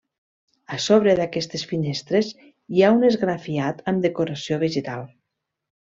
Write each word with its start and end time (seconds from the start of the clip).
A 0.77 0.77
sobre 0.85 1.13
d'aquestes 1.19 1.65
finestres 1.73 2.31
hi 2.41 2.83
ha 2.87 2.91
un 2.99 3.05
esgrafiat 3.13 3.87
amb 3.93 4.05
decoració 4.09 4.61
vegetal. 4.69 5.07